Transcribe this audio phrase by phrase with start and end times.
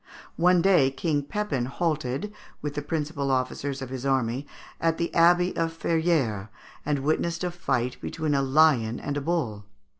[0.37, 4.47] One day King Pepin halted, with the principal officers of his army,
[4.79, 6.49] at the Abbey of Ferrières,
[6.83, 9.65] and witnessed a fight between a lion and a bull.